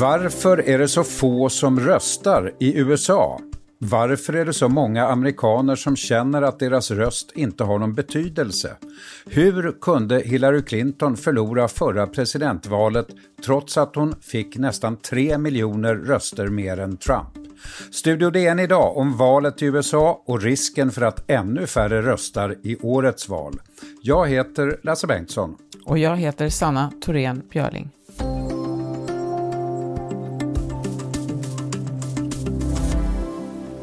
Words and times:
Varför 0.00 0.68
är 0.68 0.78
det 0.78 0.88
så 0.88 1.04
få 1.04 1.48
som 1.48 1.80
röstar 1.80 2.52
i 2.58 2.78
USA? 2.78 3.40
Varför 3.80 4.32
är 4.32 4.44
det 4.44 4.52
så 4.52 4.68
många 4.68 5.06
amerikaner 5.06 5.76
som 5.76 5.96
känner 5.96 6.42
att 6.42 6.58
deras 6.58 6.90
röst 6.90 7.32
inte 7.34 7.64
har 7.64 7.78
någon 7.78 7.94
betydelse? 7.94 8.76
Hur 9.26 9.80
kunde 9.80 10.20
Hillary 10.20 10.62
Clinton 10.62 11.16
förlora 11.16 11.68
förra 11.68 12.06
presidentvalet 12.06 13.06
trots 13.44 13.78
att 13.78 13.96
hon 13.96 14.14
fick 14.20 14.56
nästan 14.56 14.96
3 14.96 15.38
miljoner 15.38 15.94
röster 15.94 16.46
mer 16.46 16.78
än 16.78 16.96
Trump? 16.96 17.28
Studio 17.92 18.30
DN 18.30 18.58
idag 18.58 18.96
om 18.96 19.16
valet 19.16 19.62
i 19.62 19.66
USA 19.66 20.22
och 20.26 20.42
risken 20.42 20.90
för 20.90 21.02
att 21.02 21.30
ännu 21.30 21.66
färre 21.66 22.02
röstar 22.02 22.54
i 22.62 22.76
årets 22.82 23.28
val. 23.28 23.60
Jag 24.02 24.28
heter 24.28 24.80
Lasse 24.82 25.06
Bengtsson. 25.06 25.56
Och 25.84 25.98
jag 25.98 26.16
heter 26.16 26.48
Sanna 26.48 26.92
Thorén 27.04 27.42
Björling. 27.50 27.90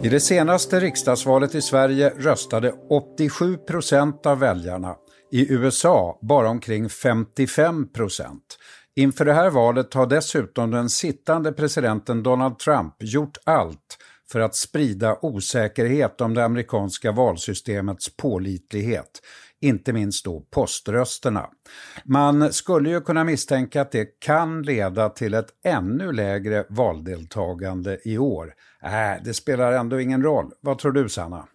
I 0.06 0.10
det 0.10 0.20
senaste 0.20 0.80
riksdagsvalet 0.80 1.56
i 1.56 1.62
Sverige 1.62 2.10
röstade 2.10 2.74
87 2.90 3.58
procent 3.58 4.26
av 4.26 4.40
väljarna. 4.40 4.96
I 5.32 5.54
USA 5.54 6.20
bara 6.22 6.50
omkring 6.50 6.90
55 6.90 7.92
procent. 7.92 8.58
Inför 8.96 9.26
det 9.26 9.34
här 9.34 9.50
valet 9.50 9.94
har 9.94 10.06
dessutom 10.06 10.72
den 10.72 10.90
sittande 10.90 11.52
presidenten 11.52 12.24
Donald 12.24 12.60
Trump 12.60 12.96
gjort 13.00 13.38
allt 13.44 13.98
för 14.32 14.40
att 14.40 14.56
sprida 14.56 15.18
osäkerhet 15.22 16.22
om 16.22 16.34
det 16.34 16.46
amerikanska 16.46 17.12
valsystemets 17.12 18.18
pålitlighet, 18.18 19.22
inte 19.66 19.94
minst 19.94 20.26
då 20.26 20.46
poströsterna. 20.52 21.50
Man 22.06 22.54
skulle 22.54 22.90
ju 22.90 23.02
kunna 23.02 23.24
misstänka 23.24 23.82
att 23.82 23.92
det 23.92 24.20
kan 24.20 24.62
leda 24.62 25.10
till 25.10 25.34
ett 25.34 25.50
ännu 25.66 26.12
lägre 26.12 26.66
valdeltagande 26.70 28.00
i 28.06 28.18
år. 28.18 28.54
Äh, 28.84 29.24
det 29.24 29.34
spelar 29.34 29.72
ändå 29.72 30.00
ingen 30.00 30.24
roll. 30.24 30.52
Vad 30.62 30.80
tror 30.80 30.92
du, 30.92 31.10
Sanna? 31.10 31.48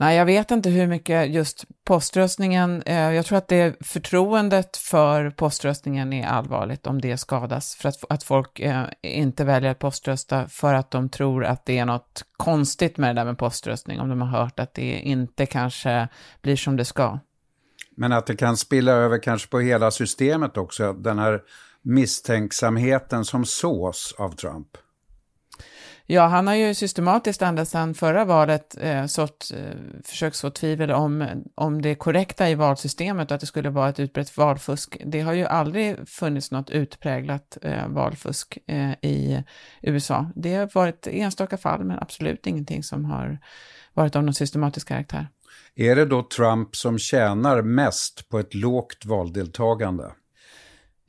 Nej, 0.00 0.16
jag 0.16 0.26
vet 0.26 0.50
inte 0.50 0.70
hur 0.70 0.86
mycket 0.86 1.30
just 1.30 1.64
poströstningen, 1.84 2.82
eh, 2.82 3.12
jag 3.12 3.26
tror 3.26 3.38
att 3.38 3.48
det 3.48 3.86
förtroendet 3.86 4.76
för 4.76 5.30
poströstningen 5.30 6.12
är 6.12 6.26
allvarligt 6.26 6.86
om 6.86 7.00
det 7.00 7.16
skadas, 7.16 7.74
för 7.74 7.88
att, 7.88 8.04
att 8.08 8.22
folk 8.22 8.60
eh, 8.60 8.84
inte 9.02 9.44
väljer 9.44 9.70
att 9.70 9.78
poströsta 9.78 10.48
för 10.48 10.74
att 10.74 10.90
de 10.90 11.08
tror 11.08 11.44
att 11.44 11.66
det 11.66 11.78
är 11.78 11.84
något 11.84 12.24
konstigt 12.36 12.98
med 12.98 13.16
det 13.16 13.20
där 13.20 13.24
med 13.24 13.38
poströstning, 13.38 14.00
om 14.00 14.08
de 14.08 14.20
har 14.20 14.40
hört 14.40 14.60
att 14.60 14.74
det 14.74 15.00
inte 15.00 15.46
kanske 15.46 16.08
blir 16.42 16.56
som 16.56 16.76
det 16.76 16.84
ska. 16.84 17.18
Men 17.98 18.12
att 18.12 18.26
det 18.26 18.36
kan 18.36 18.56
spilla 18.56 18.92
över 18.92 19.18
kanske 19.22 19.48
på 19.48 19.60
hela 19.60 19.90
systemet 19.90 20.56
också, 20.56 20.92
den 20.92 21.18
här 21.18 21.40
misstänksamheten 21.82 23.24
som 23.24 23.44
sås 23.44 24.14
av 24.18 24.30
Trump. 24.30 24.68
Ja, 26.06 26.26
han 26.26 26.46
har 26.46 26.54
ju 26.54 26.74
systematiskt 26.74 27.42
ända 27.42 27.64
sedan 27.64 27.94
förra 27.94 28.24
valet 28.24 28.76
eh, 28.80 29.06
sått, 29.06 29.50
eh, 29.54 30.02
försökt 30.04 30.36
så 30.36 30.50
tvivel 30.50 30.90
om, 30.90 31.44
om 31.54 31.82
det 31.82 31.94
korrekta 31.94 32.50
i 32.50 32.54
valsystemet 32.54 33.30
och 33.30 33.34
att 33.34 33.40
det 33.40 33.46
skulle 33.46 33.70
vara 33.70 33.88
ett 33.88 34.00
utbrett 34.00 34.36
valfusk. 34.36 34.96
Det 35.06 35.20
har 35.20 35.32
ju 35.32 35.44
aldrig 35.44 36.08
funnits 36.08 36.50
något 36.50 36.70
utpräglat 36.70 37.58
eh, 37.62 37.88
valfusk 37.88 38.58
eh, 38.66 38.90
i 38.90 39.44
USA. 39.82 40.30
Det 40.36 40.54
har 40.54 40.70
varit 40.74 41.06
enstaka 41.06 41.56
fall, 41.56 41.84
men 41.84 41.98
absolut 41.98 42.46
ingenting 42.46 42.82
som 42.82 43.04
har 43.04 43.38
varit 43.94 44.16
av 44.16 44.24
någon 44.24 44.34
systematisk 44.34 44.88
karaktär. 44.88 45.28
Är 45.74 45.96
det 45.96 46.04
då 46.04 46.22
Trump 46.22 46.76
som 46.76 46.98
tjänar 46.98 47.62
mest 47.62 48.28
på 48.28 48.38
ett 48.38 48.54
lågt 48.54 49.06
valdeltagande? 49.06 50.12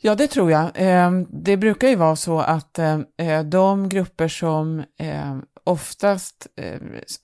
Ja, 0.02 0.16
det 0.16 0.28
tror 0.28 0.52
jag. 0.52 0.72
Ehm, 0.76 1.28
det 1.30 1.58
brukar 1.58 1.88
ju 1.88 1.96
vara 1.96 2.16
så 2.16 2.40
att 2.40 2.80
eh, 2.80 3.00
eh, 3.18 3.44
de 3.44 3.90
grupper 3.90 4.28
som 4.28 4.84
eh, 4.98 5.38
oftast, 5.64 6.48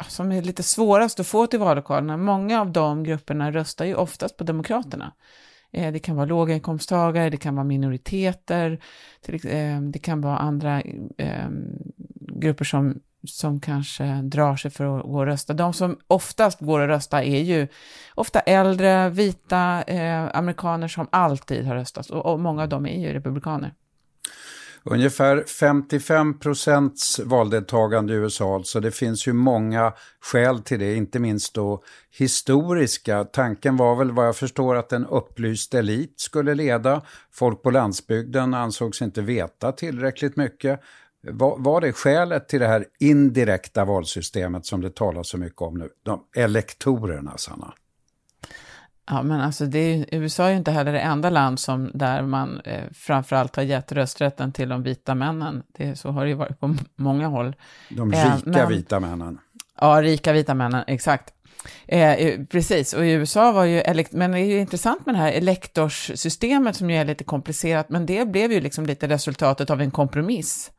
som 0.07 0.31
är 0.31 0.41
lite 0.41 0.63
svårast 0.63 1.19
att 1.19 1.27
få 1.27 1.47
till 1.47 1.59
vallokalerna, 1.59 2.17
många 2.17 2.61
av 2.61 2.71
de 2.71 3.03
grupperna 3.03 3.51
röstar 3.51 3.85
ju 3.85 3.95
oftast 3.95 4.37
på 4.37 4.43
Demokraterna. 4.43 5.13
Det 5.71 5.99
kan 5.99 6.15
vara 6.15 6.25
låginkomsttagare, 6.25 7.29
det 7.29 7.37
kan 7.37 7.55
vara 7.55 7.63
minoriteter, 7.63 8.79
det 9.91 9.99
kan 9.99 10.21
vara 10.21 10.37
andra 10.37 10.81
grupper 12.17 12.65
som 12.65 13.01
som 13.29 13.59
kanske 13.59 14.21
drar 14.21 14.55
sig 14.55 14.71
för 14.71 14.97
att 14.97 15.03
gå 15.03 15.17
och 15.17 15.25
rösta. 15.25 15.53
De 15.53 15.73
som 15.73 15.97
oftast 16.07 16.59
går 16.59 16.79
och 16.79 16.87
rösta 16.87 17.23
är 17.23 17.41
ju 17.41 17.67
ofta 18.15 18.39
äldre, 18.39 19.09
vita 19.09 19.83
eh, 19.83 20.29
amerikaner 20.33 20.87
som 20.87 21.07
alltid 21.09 21.65
har 21.65 21.75
röstat 21.75 22.09
och, 22.09 22.25
och 22.25 22.39
många 22.39 22.61
av 22.61 22.69
dem 22.69 22.85
är 22.85 22.99
ju 22.99 23.13
republikaner. 23.13 23.73
Ungefär 24.87 25.43
55 25.59 26.39
procents 26.39 27.19
valdeltagande 27.19 28.13
i 28.13 28.15
USA, 28.15 28.61
så 28.63 28.79
det 28.79 28.91
finns 28.91 29.27
ju 29.27 29.33
många 29.33 29.93
skäl 30.21 30.59
till 30.59 30.79
det, 30.79 30.95
inte 30.95 31.19
minst 31.19 31.53
då 31.53 31.83
historiska. 32.17 33.23
Tanken 33.23 33.77
var 33.77 33.95
väl 33.95 34.11
vad 34.11 34.27
jag 34.27 34.35
förstår 34.35 34.75
att 34.75 34.91
en 34.91 35.05
upplyst 35.05 35.73
elit 35.73 36.19
skulle 36.19 36.55
leda. 36.55 37.01
Folk 37.31 37.63
på 37.63 37.71
landsbygden 37.71 38.53
ansågs 38.53 39.01
inte 39.01 39.21
veta 39.21 39.71
tillräckligt 39.71 40.35
mycket. 40.35 40.81
Var, 41.31 41.55
var 41.57 41.81
det 41.81 41.93
skälet 41.93 42.47
till 42.47 42.59
det 42.59 42.67
här 42.67 42.85
indirekta 42.99 43.85
valsystemet 43.85 44.65
som 44.65 44.81
det 44.81 44.95
talas 44.95 45.29
så 45.29 45.37
mycket 45.37 45.61
om 45.61 45.77
nu? 45.77 45.89
De 46.03 46.23
elektorerna, 46.35 47.37
Sanna? 47.37 47.73
Ja, 49.09 49.23
men 49.23 49.41
alltså 49.41 49.65
det 49.65 49.79
är, 49.79 50.05
USA 50.11 50.45
är 50.45 50.49
ju 50.49 50.57
inte 50.57 50.71
heller 50.71 50.93
det 50.93 50.99
enda 50.99 51.29
land 51.29 51.59
som, 51.59 51.91
där 51.93 52.21
man 52.21 52.59
eh, 52.59 52.83
framförallt 52.93 53.55
har 53.55 53.63
gett 53.63 53.91
rösträtten 53.91 54.51
till 54.51 54.69
de 54.69 54.83
vita 54.83 55.15
männen. 55.15 55.63
Det, 55.77 55.95
så 55.95 56.09
har 56.09 56.23
det 56.23 56.29
ju 56.29 56.35
varit 56.35 56.59
på 56.59 56.75
många 56.95 57.27
håll. 57.27 57.55
De 57.89 58.11
rika 58.11 58.23
eh, 58.23 58.39
men, 58.45 58.69
vita 58.69 58.99
männen. 58.99 59.39
Ja, 59.81 60.01
rika 60.01 60.33
vita 60.33 60.53
männen, 60.53 60.83
exakt. 60.87 61.33
Eh, 61.87 62.39
precis, 62.45 62.93
och 62.93 63.05
i 63.05 63.11
USA 63.11 63.51
var 63.51 63.65
ju, 63.65 63.83
men 64.11 64.31
det 64.31 64.39
är 64.39 64.45
ju 64.45 64.59
intressant 64.59 65.05
med 65.05 65.15
det 65.15 65.19
här 65.19 65.31
elektorssystemet 65.31 66.75
som 66.75 66.89
ju 66.89 66.97
är 66.97 67.05
lite 67.05 67.23
komplicerat, 67.23 67.89
men 67.89 68.05
det 68.05 68.27
blev 68.27 68.51
ju 68.51 68.61
liksom 68.61 68.85
lite 68.85 69.07
resultatet 69.07 69.69
av 69.69 69.81
en 69.81 69.91
kompromiss 69.91 70.71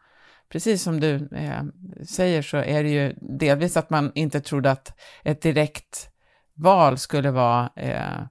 precis 0.49 0.83
som 0.83 1.01
du 1.01 1.15
eh, 1.33 1.63
säger 2.05 2.43
så 2.43 2.57
är 2.57 2.83
det 2.83 2.91
ju 2.91 3.15
delvis 3.21 3.77
att 3.77 3.91
man 3.91 4.13
inte 4.15 4.41
trodde 4.41 4.71
att 4.71 4.99
ett 5.25 5.43
direkt 5.43 6.09
val 6.55 6.99
skulle 6.99 7.31
vara 7.31 7.71
eh, 7.77 8.27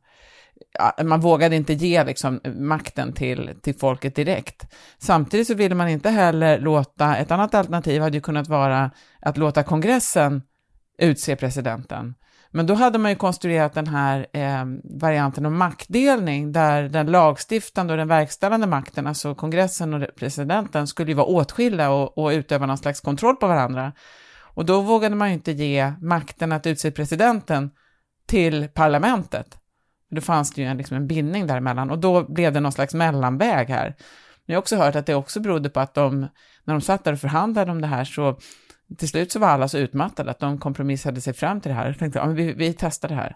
man 1.03 1.19
vågade 1.19 1.55
inte 1.55 1.73
ge 1.73 2.03
liksom, 2.03 2.41
makten 2.55 3.13
till, 3.13 3.51
till 3.61 3.75
folket 3.75 4.15
direkt. 4.15 4.73
Samtidigt 4.97 5.47
så 5.47 5.53
ville 5.53 5.75
man 5.75 5.87
inte 5.87 6.09
heller 6.09 6.59
låta, 6.59 7.17
ett 7.17 7.31
annat 7.31 7.53
alternativ 7.53 8.01
hade 8.01 8.17
ju 8.17 8.21
kunnat 8.21 8.47
vara 8.47 8.91
att 9.21 9.37
låta 9.37 9.63
kongressen 9.63 10.41
utse 10.97 11.35
presidenten. 11.35 12.15
Men 12.55 12.65
då 12.65 12.73
hade 12.73 12.97
man 12.97 13.11
ju 13.11 13.15
konstruerat 13.17 13.73
den 13.73 13.87
här 13.87 14.27
eh, 14.33 14.65
varianten 14.83 15.45
om 15.45 15.57
maktdelning 15.57 16.51
där 16.51 16.83
den 16.83 17.11
lagstiftande 17.11 17.93
och 17.93 17.97
den 17.97 18.07
verkställande 18.07 18.67
makten, 18.67 19.07
alltså 19.07 19.35
kongressen 19.35 19.93
och 19.93 20.15
presidenten, 20.15 20.87
skulle 20.87 21.11
ju 21.11 21.15
vara 21.15 21.27
åtskilda 21.27 21.89
och, 21.89 22.17
och 22.17 22.29
utöva 22.29 22.65
någon 22.65 22.77
slags 22.77 23.01
kontroll 23.01 23.35
på 23.35 23.47
varandra. 23.47 23.93
Och 24.39 24.65
då 24.65 24.81
vågade 24.81 25.15
man 25.15 25.27
ju 25.27 25.33
inte 25.33 25.51
ge 25.51 25.93
makten 26.01 26.51
att 26.51 26.67
utse 26.67 26.91
presidenten 26.91 27.71
till 28.27 28.67
parlamentet. 28.67 29.57
Då 30.11 30.21
fanns 30.21 30.53
det 30.53 30.61
ju 30.61 30.67
en, 30.67 30.77
liksom 30.77 30.97
en 30.97 31.07
bindning 31.07 31.47
däremellan 31.47 31.91
och 31.91 31.99
då 31.99 32.23
blev 32.23 32.53
det 32.53 32.59
någon 32.59 32.71
slags 32.71 32.93
mellanväg 32.93 33.69
här. 33.69 33.95
Men 34.45 34.53
jag 34.53 34.55
har 34.55 34.61
också 34.61 34.75
hört 34.75 34.95
att 34.95 35.05
det 35.05 35.15
också 35.15 35.39
berodde 35.39 35.69
på 35.69 35.79
att 35.79 35.93
de, 35.93 36.19
när 36.63 36.73
de 36.73 36.81
satt 36.81 37.03
där 37.03 37.13
och 37.13 37.19
förhandlade 37.19 37.71
om 37.71 37.81
det 37.81 37.87
här 37.87 38.03
så 38.05 38.37
till 38.97 39.07
slut 39.07 39.31
så 39.31 39.39
var 39.39 39.47
alla 39.47 39.67
så 39.67 39.77
utmattade 39.77 40.31
att 40.31 40.39
de 40.39 40.57
kompromissade 40.57 41.21
sig 41.21 41.33
fram 41.33 41.61
till 41.61 41.69
det 41.69 41.75
här. 41.75 41.87
Jag 41.87 41.99
tänkte, 41.99 42.19
ja, 42.19 42.25
vi, 42.25 42.53
vi 42.53 42.73
testar 42.73 43.07
det 43.07 43.15
här. 43.15 43.35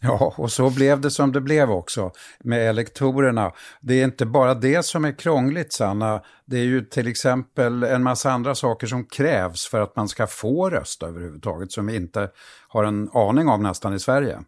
Ja, 0.00 0.34
och 0.36 0.52
så 0.52 0.70
blev 0.70 1.00
det 1.00 1.10
som 1.10 1.32
det 1.32 1.40
blev 1.40 1.70
också 1.70 2.10
med 2.44 2.68
elektorerna. 2.68 3.52
Det 3.80 3.94
är 3.94 4.04
inte 4.04 4.26
bara 4.26 4.54
det 4.54 4.84
som 4.84 5.04
är 5.04 5.18
krångligt, 5.18 5.72
Sanna. 5.72 6.22
Det 6.44 6.58
är 6.58 6.64
ju 6.64 6.84
till 6.84 7.08
exempel 7.08 7.82
en 7.82 8.02
massa 8.02 8.30
andra 8.30 8.54
saker 8.54 8.86
som 8.86 9.04
krävs 9.04 9.66
för 9.66 9.80
att 9.80 9.96
man 9.96 10.08
ska 10.08 10.26
få 10.26 10.70
rösta 10.70 11.06
överhuvudtaget, 11.06 11.72
som 11.72 11.86
vi 11.86 11.96
inte 11.96 12.30
har 12.68 12.84
en 12.84 13.10
aning 13.12 13.48
om 13.48 13.62
nästan 13.62 13.94
i 13.94 13.98
Sverige. 13.98 14.38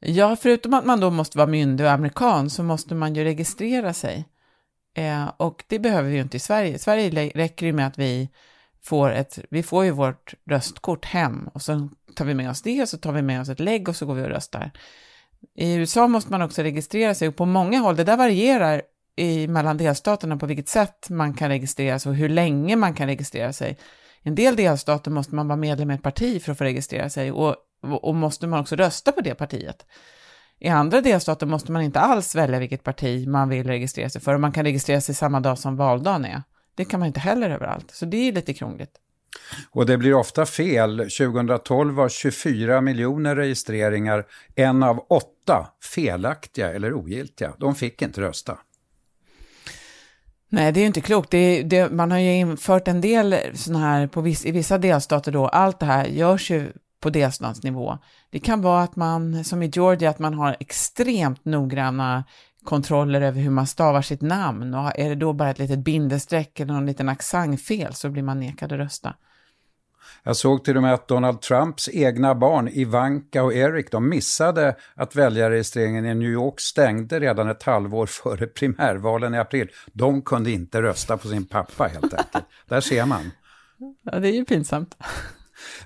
Ja, 0.00 0.36
förutom 0.36 0.74
att 0.74 0.84
man 0.84 1.00
då 1.00 1.10
måste 1.10 1.38
vara 1.38 1.48
myndig 1.48 1.86
och 1.86 1.92
amerikan 1.92 2.50
så 2.50 2.62
måste 2.62 2.94
man 2.94 3.14
ju 3.14 3.24
registrera 3.24 3.94
sig. 3.94 4.28
Eh, 4.94 5.30
och 5.36 5.64
det 5.66 5.78
behöver 5.78 6.08
vi 6.08 6.14
ju 6.14 6.22
inte 6.22 6.36
i 6.36 6.40
Sverige. 6.40 6.74
I 6.74 6.78
Sverige 6.78 7.30
räcker 7.34 7.66
det 7.66 7.72
med 7.72 7.86
att 7.86 7.98
vi 7.98 8.30
får 8.88 9.10
ett, 9.10 9.38
vi 9.50 9.62
får 9.62 9.84
ju 9.84 9.90
vårt 9.90 10.34
röstkort 10.50 11.04
hem 11.04 11.48
och 11.54 11.62
så 11.62 11.88
tar 12.14 12.24
vi 12.24 12.34
med 12.34 12.50
oss 12.50 12.62
det 12.62 12.82
och 12.82 12.88
så 12.88 12.98
tar 12.98 13.12
vi 13.12 13.22
med 13.22 13.40
oss 13.40 13.48
ett 13.48 13.60
lägg 13.60 13.88
och 13.88 13.96
så 13.96 14.06
går 14.06 14.14
vi 14.14 14.22
och 14.22 14.28
röstar. 14.28 14.70
I 15.54 15.74
USA 15.74 16.08
måste 16.08 16.30
man 16.30 16.42
också 16.42 16.62
registrera 16.62 17.14
sig 17.14 17.28
och 17.28 17.36
på 17.36 17.46
många 17.46 17.78
håll, 17.78 17.96
det 17.96 18.04
där 18.04 18.16
varierar 18.16 18.82
i, 19.16 19.48
mellan 19.48 19.76
delstaterna 19.76 20.36
på 20.36 20.46
vilket 20.46 20.68
sätt 20.68 21.10
man 21.10 21.34
kan 21.34 21.48
registrera 21.48 21.98
sig 21.98 22.10
och 22.10 22.16
hur 22.16 22.28
länge 22.28 22.76
man 22.76 22.94
kan 22.94 23.06
registrera 23.06 23.52
sig. 23.52 23.78
I 24.22 24.28
en 24.28 24.34
del 24.34 24.56
delstater 24.56 25.10
måste 25.10 25.34
man 25.34 25.48
vara 25.48 25.56
medlem 25.56 25.90
i 25.90 25.94
ett 25.94 26.02
parti 26.02 26.42
för 26.42 26.52
att 26.52 26.58
få 26.58 26.64
registrera 26.64 27.10
sig 27.10 27.32
och, 27.32 27.56
och 27.82 28.14
måste 28.14 28.46
man 28.46 28.60
också 28.60 28.76
rösta 28.76 29.12
på 29.12 29.20
det 29.20 29.34
partiet. 29.34 29.86
I 30.60 30.68
andra 30.68 31.00
delstater 31.00 31.46
måste 31.46 31.72
man 31.72 31.82
inte 31.82 32.00
alls 32.00 32.34
välja 32.34 32.58
vilket 32.58 32.82
parti 32.82 33.26
man 33.28 33.48
vill 33.48 33.66
registrera 33.66 34.10
sig 34.10 34.20
för 34.20 34.34
och 34.34 34.40
man 34.40 34.52
kan 34.52 34.64
registrera 34.64 35.00
sig 35.00 35.14
samma 35.14 35.40
dag 35.40 35.58
som 35.58 35.76
valdagen 35.76 36.24
är. 36.24 36.42
Det 36.78 36.84
kan 36.84 37.00
man 37.00 37.06
inte 37.06 37.20
heller 37.20 37.50
överallt, 37.50 37.90
så 37.90 38.06
det 38.06 38.28
är 38.28 38.32
lite 38.32 38.54
krångligt. 38.54 38.90
Och 39.70 39.86
det 39.86 39.98
blir 39.98 40.14
ofta 40.14 40.46
fel. 40.46 40.98
2012 40.98 41.94
var 41.94 42.08
24 42.08 42.80
miljoner 42.80 43.36
registreringar, 43.36 44.26
en 44.54 44.82
av 44.82 45.06
åtta 45.08 45.68
felaktiga 45.94 46.72
eller 46.72 46.92
ogiltiga. 46.92 47.52
De 47.58 47.74
fick 47.74 48.02
inte 48.02 48.20
rösta. 48.20 48.58
Nej, 50.48 50.72
det 50.72 50.80
är 50.80 50.82
ju 50.82 50.86
inte 50.86 51.00
klokt. 51.00 51.30
Det, 51.30 51.62
det, 51.62 51.92
man 51.92 52.10
har 52.10 52.18
ju 52.18 52.34
infört 52.34 52.88
en 52.88 53.00
del 53.00 53.36
sådana 53.54 53.86
här, 53.86 54.06
på 54.06 54.20
viss, 54.20 54.46
i 54.46 54.50
vissa 54.50 54.78
delstater 54.78 55.32
då, 55.32 55.48
allt 55.48 55.80
det 55.80 55.86
här 55.86 56.06
görs 56.06 56.50
ju 56.50 56.72
på 57.00 57.10
delstatsnivå. 57.10 57.98
Det 58.30 58.38
kan 58.38 58.62
vara 58.62 58.82
att 58.82 58.96
man, 58.96 59.44
som 59.44 59.62
i 59.62 59.66
Georgia, 59.66 60.10
att 60.10 60.18
man 60.18 60.34
har 60.34 60.56
extremt 60.60 61.44
noggranna 61.44 62.24
kontroller 62.68 63.20
över 63.20 63.40
hur 63.40 63.50
man 63.50 63.66
stavar 63.66 64.02
sitt 64.02 64.20
namn 64.20 64.74
och 64.74 64.98
är 64.98 65.08
det 65.08 65.14
då 65.14 65.32
bara 65.32 65.50
ett 65.50 65.58
litet 65.58 65.78
bindestreck 65.78 66.60
eller 66.60 66.72
någon 66.72 66.86
liten 66.86 67.08
accentfel 67.08 67.94
så 67.94 68.08
blir 68.10 68.22
man 68.22 68.40
nekad 68.40 68.72
att 68.72 68.78
rösta. 68.78 69.14
Jag 70.22 70.36
såg 70.36 70.64
till 70.64 70.76
och 70.76 70.82
med 70.82 70.94
att 70.94 71.08
Donald 71.08 71.40
Trumps 71.40 71.88
egna 71.92 72.34
barn, 72.34 72.68
Ivanka 72.68 73.42
och 73.42 73.54
Eric, 73.54 73.86
de 73.90 74.08
missade 74.08 74.76
att 74.94 75.16
väljarregistreringen 75.16 76.06
i 76.06 76.14
New 76.14 76.30
York 76.30 76.60
stängde 76.60 77.20
redan 77.20 77.48
ett 77.48 77.62
halvår 77.62 78.06
före 78.06 78.46
primärvalen 78.46 79.34
i 79.34 79.38
april. 79.38 79.70
De 79.92 80.22
kunde 80.22 80.50
inte 80.50 80.82
rösta 80.82 81.16
på 81.16 81.28
sin 81.28 81.46
pappa 81.46 81.84
helt 81.84 82.14
enkelt. 82.14 82.44
Där 82.68 82.80
ser 82.80 83.06
man. 83.06 83.30
Ja, 84.02 84.18
det 84.18 84.28
är 84.28 84.32
ju 84.32 84.44
pinsamt. 84.44 84.96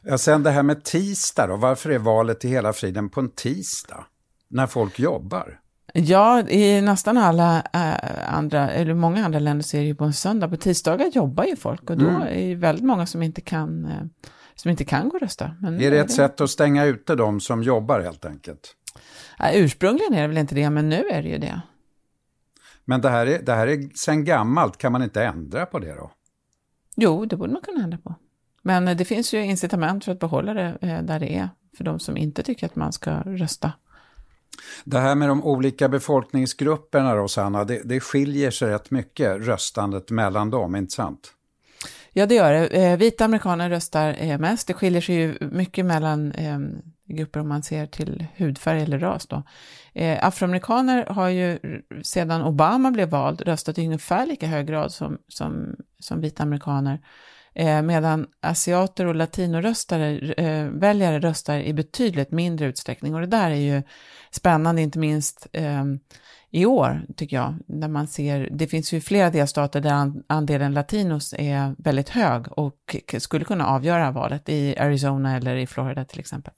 Ja, 0.02 0.18
sen 0.18 0.42
det 0.42 0.50
här 0.50 0.62
med 0.62 0.84
tisdag 0.84 1.46
då, 1.46 1.56
varför 1.56 1.90
är 1.90 1.98
valet 1.98 2.44
i 2.44 2.48
hela 2.48 2.72
friden 2.72 3.08
på 3.08 3.20
en 3.20 3.30
tisdag? 3.30 4.04
När 4.50 4.66
folk 4.66 4.98
jobbar? 4.98 5.61
Ja, 5.92 6.48
i 6.48 6.80
nästan 6.80 7.16
alla 7.16 7.62
äh, 7.72 8.34
andra, 8.34 8.70
eller 8.70 8.94
många 8.94 9.24
andra 9.24 9.38
länder 9.38 9.64
så 9.64 9.76
är 9.76 9.80
det 9.80 9.86
ju 9.86 9.94
på 9.94 10.04
en 10.04 10.12
söndag. 10.12 10.48
På 10.48 10.56
tisdagar 10.56 11.06
jobbar 11.06 11.44
ju 11.44 11.56
folk 11.56 11.90
och 11.90 11.98
då 11.98 12.08
mm. 12.08 12.22
är 12.22 12.48
det 12.48 12.54
väldigt 12.54 12.84
många 12.84 13.06
som 13.06 13.22
inte 13.22 13.40
kan, 13.40 13.84
äh, 13.84 14.30
som 14.54 14.70
inte 14.70 14.84
kan 14.84 15.08
gå 15.08 15.16
och 15.16 15.22
rösta. 15.22 15.56
Men 15.60 15.80
är 15.80 15.90
det 15.90 15.98
ett 15.98 16.08
det... 16.08 16.12
sätt 16.12 16.40
att 16.40 16.50
stänga 16.50 16.84
ute 16.84 17.14
de 17.14 17.40
som 17.40 17.62
jobbar 17.62 18.00
helt 18.00 18.24
enkelt? 18.24 18.76
Ja, 19.38 19.52
ursprungligen 19.52 20.14
är 20.14 20.22
det 20.22 20.28
väl 20.28 20.38
inte 20.38 20.54
det, 20.54 20.70
men 20.70 20.88
nu 20.88 21.08
är 21.10 21.22
det 21.22 21.28
ju 21.28 21.38
det. 21.38 21.60
Men 22.84 23.00
det 23.00 23.08
här 23.08 23.26
är, 23.26 23.42
det 23.42 23.52
här 23.52 23.66
är 23.66 23.96
sen 23.96 24.24
gammalt, 24.24 24.78
kan 24.78 24.92
man 24.92 25.02
inte 25.02 25.24
ändra 25.24 25.66
på 25.66 25.78
det 25.78 25.94
då? 25.94 26.10
Jo, 26.96 27.24
det 27.26 27.36
borde 27.36 27.52
man 27.52 27.62
kunna 27.62 27.84
ändra 27.84 27.98
på. 27.98 28.14
Men 28.62 28.96
det 28.96 29.04
finns 29.04 29.34
ju 29.34 29.44
incitament 29.44 30.04
för 30.04 30.12
att 30.12 30.20
behålla 30.20 30.54
det 30.54 30.78
eh, 30.80 31.02
där 31.02 31.20
det 31.20 31.36
är, 31.36 31.48
för 31.76 31.84
de 31.84 31.98
som 32.00 32.16
inte 32.16 32.42
tycker 32.42 32.66
att 32.66 32.76
man 32.76 32.92
ska 32.92 33.10
rösta. 33.10 33.72
Det 34.84 34.98
här 34.98 35.14
med 35.14 35.28
de 35.28 35.44
olika 35.44 35.88
befolkningsgrupperna 35.88 37.14
då, 37.14 37.28
Sanna, 37.28 37.64
det, 37.64 37.80
det 37.84 38.00
skiljer 38.00 38.50
sig 38.50 38.70
rätt 38.70 38.90
mycket 38.90 39.40
röstandet 39.40 40.10
mellan 40.10 40.50
dem, 40.50 40.76
inte 40.76 40.92
sant? 40.92 41.32
Ja, 42.12 42.26
det 42.26 42.34
gör 42.34 42.52
det. 42.52 42.66
Eh, 42.66 42.96
vita 42.96 43.24
amerikaner 43.24 43.70
röstar 43.70 44.16
eh, 44.18 44.38
mest. 44.38 44.66
Det 44.66 44.74
skiljer 44.74 45.00
sig 45.00 45.14
ju 45.14 45.38
mycket 45.40 45.84
mellan 45.84 46.32
eh, 46.32 46.58
grupper 47.04 47.40
om 47.40 47.48
man 47.48 47.62
ser 47.62 47.86
till 47.86 48.26
hudfärg 48.36 48.82
eller 48.82 48.98
ras. 48.98 49.26
Då. 49.26 49.42
Eh, 49.92 50.26
afroamerikaner 50.26 51.06
har 51.06 51.28
ju 51.28 51.58
sedan 52.02 52.42
Obama 52.42 52.90
blev 52.90 53.08
vald 53.08 53.40
röstat 53.40 53.78
i 53.78 53.84
ungefär 53.84 54.26
lika 54.26 54.46
hög 54.46 54.66
grad 54.66 54.92
som, 54.92 55.18
som, 55.28 55.76
som 55.98 56.20
vita 56.20 56.42
amerikaner. 56.42 57.00
Eh, 57.54 57.82
medan 57.82 58.26
asiater 58.40 59.06
och 59.06 59.14
latinoröstare, 59.14 60.18
eh, 60.18 60.66
väljare 60.66 61.20
röstar 61.20 61.58
i 61.58 61.72
betydligt 61.72 62.30
mindre 62.30 62.66
utsträckning. 62.66 63.14
Och 63.14 63.20
det 63.20 63.26
där 63.26 63.50
är 63.50 63.54
ju 63.54 63.82
spännande, 64.30 64.82
inte 64.82 64.98
minst 64.98 65.46
eh, 65.52 65.84
i 66.50 66.66
år, 66.66 67.02
tycker 67.16 67.36
jag, 67.36 67.54
när 67.66 67.88
man 67.88 68.06
ser, 68.06 68.48
det 68.52 68.66
finns 68.66 68.92
ju 68.92 69.00
flera 69.00 69.30
delstater 69.30 69.80
där 69.80 70.12
andelen 70.26 70.74
latinos 70.74 71.34
är 71.38 71.74
väldigt 71.78 72.08
hög 72.08 72.58
och 72.58 72.96
skulle 73.18 73.44
kunna 73.44 73.66
avgöra 73.66 74.10
valet, 74.10 74.48
i 74.48 74.78
Arizona 74.78 75.36
eller 75.36 75.56
i 75.56 75.66
Florida 75.66 76.04
till 76.04 76.20
exempel. 76.20 76.52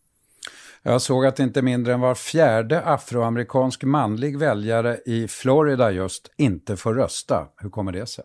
Jag 0.83 1.03
såg 1.03 1.27
att 1.27 1.41
inte 1.41 1.63
mindre 1.63 1.95
än 1.95 2.01
var 2.01 2.15
fjärde 2.15 2.83
afroamerikansk 2.83 3.83
manlig 3.83 4.39
väljare 4.39 4.99
i 5.07 5.29
Florida 5.29 5.91
just 5.91 6.31
inte 6.37 6.77
får 6.77 6.95
rösta. 6.95 7.47
Hur 7.57 7.71
kommer 7.71 7.93
det 7.93 8.07
sig? 8.07 8.25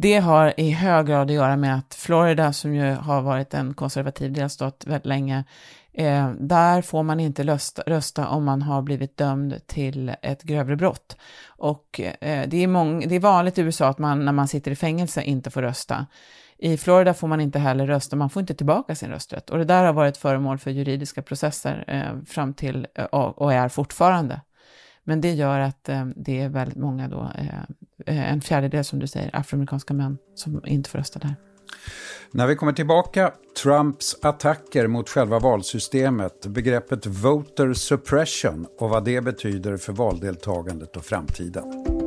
Det 0.00 0.18
har 0.18 0.54
i 0.56 0.70
hög 0.70 1.06
grad 1.06 1.30
att 1.30 1.34
göra 1.34 1.56
med 1.56 1.76
att 1.76 1.94
Florida, 1.94 2.52
som 2.52 2.74
ju 2.74 2.94
har 2.94 3.22
varit 3.22 3.54
en 3.54 3.74
konservativ 3.74 4.32
delstat 4.32 4.84
väldigt 4.86 5.06
länge, 5.06 5.44
eh, 5.92 6.30
där 6.30 6.82
får 6.82 7.02
man 7.02 7.20
inte 7.20 7.42
rösta, 7.42 7.82
rösta, 7.86 8.28
om 8.28 8.44
man 8.44 8.62
har 8.62 8.82
blivit 8.82 9.16
dömd 9.16 9.66
till 9.66 10.12
ett 10.22 10.42
grövre 10.42 10.76
brott. 10.76 11.16
Och 11.46 12.00
eh, 12.00 12.48
det, 12.48 12.62
är 12.62 12.66
mång, 12.66 13.08
det 13.08 13.14
är 13.14 13.20
vanligt 13.20 13.58
i 13.58 13.60
USA 13.60 13.88
att 13.88 13.98
man 13.98 14.24
när 14.24 14.32
man 14.32 14.48
sitter 14.48 14.70
i 14.70 14.76
fängelse 14.76 15.22
inte 15.22 15.50
får 15.50 15.62
rösta. 15.62 16.06
I 16.58 16.76
Florida 16.76 17.14
får 17.14 17.28
man 17.28 17.40
inte 17.40 17.58
heller 17.58 17.86
rösta, 17.86 18.16
man 18.16 18.30
får 18.30 18.40
inte 18.40 18.54
tillbaka 18.54 18.94
sin 18.94 19.10
rösträtt. 19.10 19.50
Och 19.50 19.58
det 19.58 19.64
där 19.64 19.84
har 19.84 19.92
varit 19.92 20.16
föremål 20.16 20.58
för 20.58 20.70
juridiska 20.70 21.22
processer 21.22 21.84
eh, 21.86 22.24
fram 22.26 22.54
till 22.54 22.86
eh, 22.94 23.04
och 23.04 23.52
är 23.52 23.68
fortfarande. 23.68 24.40
Men 25.08 25.20
det 25.20 25.32
gör 25.32 25.60
att 25.60 25.88
eh, 25.88 26.06
det 26.16 26.40
är 26.40 26.48
väldigt 26.48 26.76
många 26.76 27.08
då, 27.08 27.32
eh, 27.34 27.58
eh, 28.06 28.32
en 28.32 28.40
fjärdedel 28.40 28.84
som 28.84 28.98
du 28.98 29.06
säger, 29.06 29.36
afroamerikanska 29.36 29.94
män 29.94 30.18
som 30.34 30.62
inte 30.66 30.90
får 30.90 30.98
rösta 30.98 31.18
där. 31.18 31.34
När 32.30 32.46
vi 32.46 32.56
kommer 32.56 32.72
tillbaka, 32.72 33.32
Trumps 33.62 34.16
attacker 34.22 34.86
mot 34.86 35.08
själva 35.08 35.38
valsystemet, 35.38 36.46
begreppet 36.46 37.06
voter 37.06 37.72
suppression 37.72 38.66
och 38.78 38.90
vad 38.90 39.04
det 39.04 39.20
betyder 39.20 39.76
för 39.76 39.92
valdeltagandet 39.92 40.96
och 40.96 41.04
framtiden. 41.04 41.97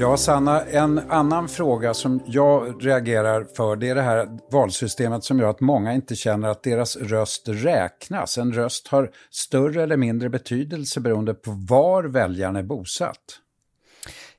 Ja, 0.00 0.16
Sanna, 0.16 0.64
en 0.64 0.98
annan 0.98 1.48
fråga 1.48 1.94
som 1.94 2.22
jag 2.26 2.86
reagerar 2.86 3.44
för 3.56 3.76
det 3.76 3.88
är 3.88 3.94
det 3.94 4.02
här 4.02 4.28
valsystemet 4.50 5.24
som 5.24 5.38
gör 5.38 5.50
att 5.50 5.60
många 5.60 5.94
inte 5.94 6.16
känner 6.16 6.48
att 6.48 6.62
deras 6.62 6.96
röst 6.96 7.42
räknas. 7.48 8.38
En 8.38 8.52
röst 8.52 8.88
har 8.88 9.10
större 9.30 9.82
eller 9.82 9.96
mindre 9.96 10.28
betydelse 10.28 11.00
beroende 11.00 11.34
på 11.34 11.50
var 11.50 12.04
väljaren 12.04 12.56
är 12.56 12.62
bosatt. 12.62 13.16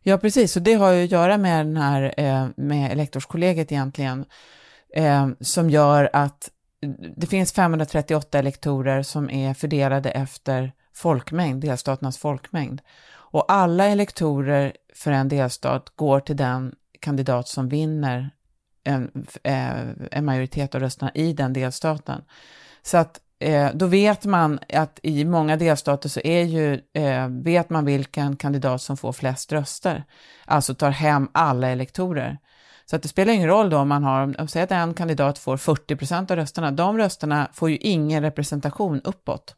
Ja, 0.04 0.18
precis, 0.18 0.56
och 0.56 0.62
det 0.62 0.74
har 0.74 0.92
ju 0.92 1.04
att 1.04 1.12
göra 1.12 1.38
med, 1.38 1.66
den 1.66 1.78
här, 1.78 2.14
eh, 2.18 2.48
med 2.58 2.92
elektorskollegiet 2.92 3.72
egentligen, 3.72 4.26
eh, 4.96 5.30
som 5.40 5.70
gör 5.70 6.10
att 6.14 6.50
det 7.18 7.28
finns 7.28 7.54
538 7.54 8.40
elektorer 8.40 9.04
som 9.04 9.30
är 9.30 9.54
fördelade 9.54 10.10
efter 10.10 10.72
folkmängd, 10.94 11.62
delstaternas 11.62 12.18
folkmängd. 12.18 12.82
Och 13.14 13.52
alla 13.52 13.86
elektorer 13.86 14.74
för 14.96 15.12
en 15.12 15.30
delstat 15.30 15.90
går 15.96 16.20
till 16.20 16.38
den 16.38 16.76
kandidat 17.00 17.48
som 17.48 17.70
vinner 17.70 18.30
en, 18.84 19.26
eh, 19.44 19.80
en 20.12 20.26
majoritet 20.26 20.76
av 20.76 20.82
rösterna 20.82 21.12
i 21.14 21.34
den 21.34 21.54
delstaten. 21.54 22.22
Så 22.82 22.98
att 22.98 23.20
eh, 23.40 23.70
då 23.74 23.86
vet 23.86 24.26
man 24.26 24.60
att 24.74 25.00
i 25.04 25.26
många 25.26 25.58
delstater 25.58 26.10
så 26.10 26.20
är 26.24 26.44
ju, 26.44 26.82
eh, 26.94 27.28
vet 27.28 27.70
man 27.70 27.86
vilken 27.86 28.36
kandidat 28.36 28.82
som 28.82 28.98
får 28.98 29.14
flest 29.14 29.52
röster, 29.52 30.04
alltså 30.46 30.76
tar 30.76 30.92
hem 30.92 31.30
alla 31.32 31.68
elektorer. 31.68 32.38
Så 32.86 32.96
att 32.96 33.02
det 33.02 33.08
spelar 33.08 33.34
ingen 33.34 33.48
roll 33.48 33.70
då 33.70 33.78
om 33.78 33.88
man 33.88 34.04
har, 34.04 34.42
om 34.42 34.48
säg 34.48 34.62
att 34.62 34.72
en 34.72 34.94
kandidat 34.94 35.38
får 35.38 35.58
40 35.58 35.96
procent 35.96 36.32
av 36.32 36.38
rösterna, 36.38 36.72
de 36.72 36.98
rösterna 36.98 37.50
får 37.54 37.70
ju 37.70 37.78
ingen 37.78 38.24
representation 38.24 39.02
uppåt. 39.04 39.56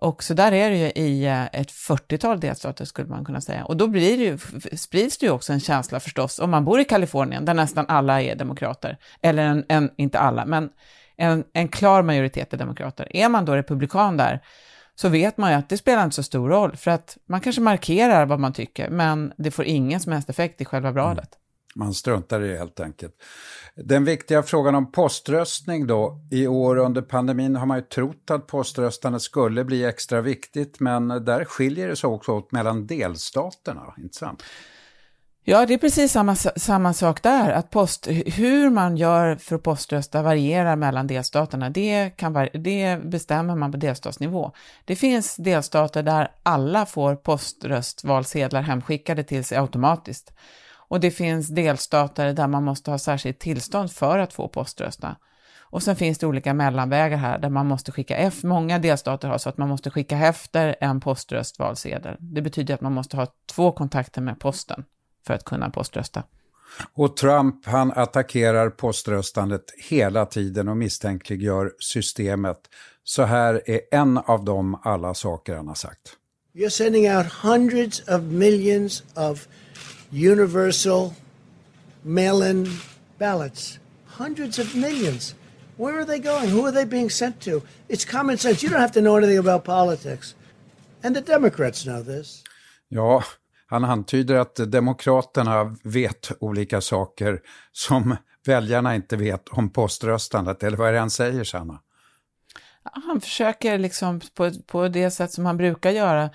Och 0.00 0.22
så 0.22 0.34
där 0.34 0.52
är 0.52 0.70
det 0.70 0.76
ju 0.76 0.86
i 0.86 1.26
eh, 1.26 1.44
ett 1.44 1.70
40-tal 1.70 2.40
delstater 2.40 2.84
skulle 2.84 3.08
man 3.08 3.24
kunna 3.24 3.40
säga. 3.40 3.64
Och 3.64 3.76
då 3.76 3.86
blir 3.86 4.18
det 4.18 4.24
ju, 4.24 4.38
sprids 4.76 5.18
det 5.18 5.26
ju 5.26 5.32
också 5.32 5.52
en 5.52 5.60
känsla 5.60 6.00
förstås, 6.00 6.38
om 6.38 6.50
man 6.50 6.64
bor 6.64 6.80
i 6.80 6.84
Kalifornien, 6.84 7.44
där 7.44 7.54
nästan 7.54 7.84
alla 7.88 8.22
är 8.22 8.34
demokrater, 8.34 8.98
eller 9.22 9.46
en, 9.46 9.64
en 9.68 9.90
inte 9.96 10.18
alla, 10.18 10.44
men 10.44 10.70
en, 11.16 11.44
en 11.52 11.68
klar 11.68 12.02
majoritet 12.02 12.52
är 12.52 12.58
demokrater. 12.58 13.16
Är 13.16 13.28
man 13.28 13.44
då 13.44 13.56
republikan 13.56 14.16
där, 14.16 14.40
så 14.94 15.08
vet 15.08 15.38
man 15.38 15.50
ju 15.50 15.56
att 15.56 15.68
det 15.68 15.78
spelar 15.78 16.04
inte 16.04 16.16
så 16.16 16.22
stor 16.22 16.48
roll, 16.48 16.76
för 16.76 16.90
att 16.90 17.18
man 17.28 17.40
kanske 17.40 17.62
markerar 17.62 18.26
vad 18.26 18.40
man 18.40 18.52
tycker, 18.52 18.90
men 18.90 19.32
det 19.36 19.50
får 19.50 19.64
ingen 19.64 20.00
som 20.00 20.12
helst 20.12 20.30
effekt 20.30 20.60
i 20.60 20.64
själva 20.64 20.90
valet. 20.90 21.39
Man 21.74 21.94
struntar 21.94 22.42
i 22.42 22.48
det 22.48 22.58
helt 22.58 22.80
enkelt. 22.80 23.14
Den 23.74 24.04
viktiga 24.04 24.42
frågan 24.42 24.74
om 24.74 24.92
poströstning 24.92 25.86
då. 25.86 26.20
I 26.30 26.46
år 26.46 26.76
under 26.76 27.02
pandemin 27.02 27.56
har 27.56 27.66
man 27.66 27.78
ju 27.78 27.82
trott 27.82 28.30
att 28.30 28.46
poströstandet 28.46 29.22
skulle 29.22 29.64
bli 29.64 29.84
extra 29.84 30.20
viktigt 30.20 30.80
men 30.80 31.08
där 31.08 31.44
skiljer 31.44 31.88
det 31.88 31.96
sig 31.96 32.08
också 32.08 32.32
åt 32.32 32.52
mellan 32.52 32.86
delstaterna, 32.86 33.94
inte 33.98 34.18
sant? 34.18 34.42
Ja, 35.44 35.66
det 35.66 35.74
är 35.74 35.78
precis 35.78 36.12
samma, 36.12 36.36
samma 36.36 36.94
sak 36.94 37.22
där, 37.22 37.50
att 37.50 37.70
post, 37.70 38.06
hur 38.26 38.70
man 38.70 38.96
gör 38.96 39.36
för 39.36 39.56
att 39.56 39.62
poströsta 39.62 40.22
varierar 40.22 40.76
mellan 40.76 41.06
delstaterna. 41.06 41.70
Det, 41.70 42.10
kan, 42.16 42.48
det 42.54 42.98
bestämmer 43.04 43.56
man 43.56 43.72
på 43.72 43.78
delstatsnivå. 43.78 44.52
Det 44.84 44.96
finns 44.96 45.36
delstater 45.36 46.02
där 46.02 46.30
alla 46.42 46.86
får 46.86 47.16
poströstvalsedlar 47.16 48.62
hemskickade 48.62 49.24
till 49.24 49.44
sig 49.44 49.58
automatiskt. 49.58 50.32
Och 50.90 51.00
det 51.00 51.10
finns 51.10 51.48
delstater 51.48 52.32
där 52.32 52.46
man 52.46 52.64
måste 52.64 52.90
ha 52.90 52.98
särskilt 52.98 53.38
tillstånd 53.38 53.92
för 53.92 54.18
att 54.18 54.32
få 54.32 54.48
poströsta. 54.48 55.16
Och 55.60 55.82
sen 55.82 55.96
finns 55.96 56.18
det 56.18 56.26
olika 56.26 56.54
mellanvägar 56.54 57.16
här 57.16 57.38
där 57.38 57.48
man 57.48 57.66
måste 57.66 57.92
skicka 57.92 58.16
efter, 58.16 58.48
många 58.48 58.78
delstater 58.78 59.28
har 59.28 59.38
så 59.38 59.48
att 59.48 59.58
man 59.58 59.68
måste 59.68 59.90
skicka 59.90 60.18
efter 60.18 60.76
en 60.80 61.00
poströstvalsedel. 61.00 62.16
Det 62.20 62.42
betyder 62.42 62.74
att 62.74 62.80
man 62.80 62.92
måste 62.92 63.16
ha 63.16 63.26
två 63.52 63.72
kontakter 63.72 64.20
med 64.20 64.40
posten 64.40 64.84
för 65.26 65.34
att 65.34 65.44
kunna 65.44 65.70
poströsta. 65.70 66.22
Och 66.94 67.16
Trump 67.16 67.66
han 67.66 67.92
attackerar 67.92 68.70
poströstandet 68.70 69.64
hela 69.88 70.26
tiden 70.26 70.68
och 70.68 70.76
misstänkliggör 70.76 71.72
systemet. 71.78 72.58
Så 73.04 73.22
här 73.22 73.62
är 73.66 73.80
en 73.90 74.18
av 74.18 74.44
de 74.44 74.80
alla 74.82 75.14
saker 75.14 75.56
han 75.56 75.68
har 75.68 75.74
sagt. 75.74 76.16
You're 76.54 76.68
sending 76.68 77.16
out 77.16 77.26
hundreds 77.26 78.00
of 78.08 78.22
millions 78.22 79.02
of 79.14 79.48
universal 80.12 81.14
mail-in 82.04 82.68
ballots. 83.18 83.78
Hundreds 84.06 84.58
of 84.58 84.74
millions. 84.74 85.34
Where 85.76 85.98
are 85.98 86.04
they 86.04 86.18
going? 86.18 86.50
Who 86.50 86.66
are 86.66 86.72
they 86.72 86.84
being 86.84 87.10
sent 87.10 87.40
to? 87.40 87.62
It's 87.88 88.04
common 88.04 88.38
sense. 88.38 88.62
You 88.62 88.70
don't 88.70 88.80
have 88.80 88.92
to 88.92 89.00
know 89.00 89.16
anything 89.16 89.38
about 89.38 89.64
politics. 89.64 90.34
And 91.02 91.16
the 91.16 91.22
Democrats 91.22 91.84
know 91.84 92.02
this. 92.02 92.42
Ja, 92.88 93.24
han 93.66 93.84
antyder 93.84 94.34
att 94.34 94.56
Demokraterna 94.72 95.76
vet 95.84 96.32
olika 96.40 96.80
saker 96.80 97.40
som 97.72 98.16
väljarna 98.46 98.94
inte 98.94 99.16
vet 99.16 99.48
om 99.48 99.72
poströstandet, 99.72 100.62
eller 100.62 100.76
vad 100.76 100.88
är 100.88 100.92
det 100.92 100.98
han 100.98 101.10
säger, 101.10 101.44
Sanna? 101.44 101.80
Han 102.82 103.20
försöker 103.20 103.78
liksom 103.78 104.20
på, 104.34 104.50
på 104.66 104.88
det 104.88 105.10
sätt 105.10 105.32
som 105.32 105.46
han 105.46 105.56
brukar 105.56 105.90
göra 105.90 106.30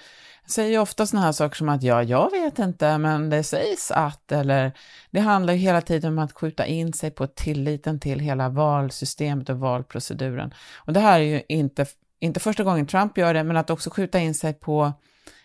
säger 0.47 0.71
ju 0.71 0.77
ofta 0.77 1.05
sådana 1.05 1.25
här 1.25 1.31
saker 1.31 1.55
som 1.55 1.69
att 1.69 1.83
ja, 1.83 2.03
jag 2.03 2.31
vet 2.31 2.59
inte, 2.59 2.97
men 2.97 3.29
det 3.29 3.43
sägs 3.43 3.91
att, 3.91 4.31
eller 4.31 4.71
det 5.11 5.19
handlar 5.19 5.53
ju 5.53 5.59
hela 5.59 5.81
tiden 5.81 6.13
om 6.13 6.19
att 6.19 6.31
skjuta 6.33 6.65
in 6.65 6.93
sig 6.93 7.11
på 7.11 7.27
tilliten 7.27 7.99
till 7.99 8.19
hela 8.19 8.49
valsystemet 8.49 9.49
och 9.49 9.59
valproceduren. 9.59 10.53
Och 10.75 10.93
det 10.93 10.99
här 10.99 11.19
är 11.19 11.23
ju 11.23 11.41
inte, 11.49 11.85
inte 12.19 12.39
första 12.39 12.63
gången 12.63 12.87
Trump 12.87 13.17
gör 13.17 13.33
det, 13.33 13.43
men 13.43 13.57
att 13.57 13.69
också 13.69 13.89
skjuta 13.89 14.19
in 14.19 14.33
sig 14.33 14.53
på 14.53 14.93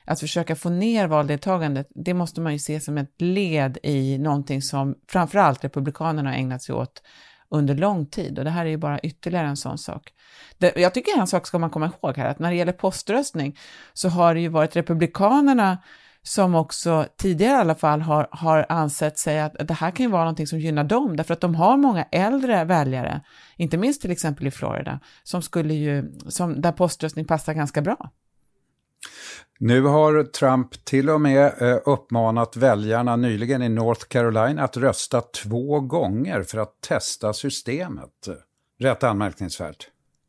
att 0.04 0.20
försöka 0.20 0.56
få 0.56 0.70
ner 0.70 1.06
valdeltagandet, 1.06 1.88
det 1.90 2.14
måste 2.14 2.40
man 2.40 2.52
ju 2.52 2.58
se 2.58 2.80
som 2.80 2.98
ett 2.98 3.14
led 3.20 3.78
i 3.82 4.18
någonting 4.18 4.62
som 4.62 4.94
framförallt 5.08 5.64
Republikanerna 5.64 6.30
har 6.30 6.36
ägnat 6.36 6.62
sig 6.62 6.74
åt 6.74 7.02
under 7.50 7.74
lång 7.74 8.06
tid 8.06 8.38
och 8.38 8.44
det 8.44 8.50
här 8.50 8.66
är 8.66 8.70
ju 8.70 8.76
bara 8.76 8.98
ytterligare 8.98 9.46
en 9.46 9.56
sån 9.56 9.78
sak. 9.78 10.12
Det, 10.58 10.76
jag 10.76 10.94
tycker 10.94 11.18
en 11.18 11.26
sak 11.26 11.46
ska 11.46 11.58
man 11.58 11.70
komma 11.70 11.90
ihåg 12.02 12.16
här, 12.16 12.28
att 12.28 12.38
när 12.38 12.50
det 12.50 12.56
gäller 12.56 12.72
poströstning 12.72 13.58
så 13.92 14.08
har 14.08 14.34
det 14.34 14.40
ju 14.40 14.48
varit 14.48 14.76
Republikanerna 14.76 15.78
som 16.22 16.54
också 16.54 17.06
tidigare 17.16 17.52
i 17.52 17.60
alla 17.60 17.74
fall 17.74 18.00
har, 18.00 18.28
har 18.30 18.66
ansett 18.68 19.18
sig 19.18 19.40
att 19.40 19.56
det 19.68 19.74
här 19.74 19.90
kan 19.90 20.06
ju 20.06 20.12
vara 20.12 20.22
någonting 20.22 20.46
som 20.46 20.58
gynnar 20.58 20.84
dem, 20.84 21.16
därför 21.16 21.34
att 21.34 21.40
de 21.40 21.54
har 21.54 21.76
många 21.76 22.02
äldre 22.02 22.64
väljare, 22.64 23.20
inte 23.56 23.76
minst 23.76 24.00
till 24.00 24.10
exempel 24.10 24.46
i 24.46 24.50
Florida, 24.50 25.00
som 25.22 25.42
skulle 25.42 25.74
ju, 25.74 26.12
som, 26.28 26.60
där 26.60 26.72
poströstning 26.72 27.24
passar 27.24 27.54
ganska 27.54 27.82
bra. 27.82 28.10
Nu 29.58 29.82
har 29.82 30.22
Trump 30.22 30.84
till 30.84 31.10
och 31.10 31.20
med 31.20 31.62
eh, 31.62 31.78
uppmanat 31.84 32.56
väljarna 32.56 33.16
nyligen 33.16 33.62
i 33.62 33.68
North 33.68 34.06
Carolina 34.08 34.62
att 34.62 34.76
rösta 34.76 35.20
två 35.20 35.80
gånger 35.80 36.42
för 36.42 36.58
att 36.58 36.80
testa 36.80 37.32
systemet. 37.32 38.28
Rätt 38.78 39.04
anmärkningsvärt. 39.04 39.88